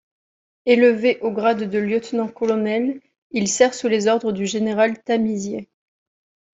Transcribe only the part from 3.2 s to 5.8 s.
il sert sous les ordres du général Tamisier.